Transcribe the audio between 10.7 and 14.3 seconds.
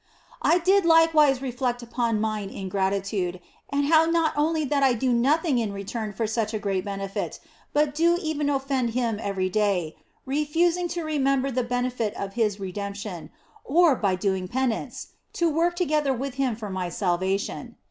to remember the benefit of His redemption or, by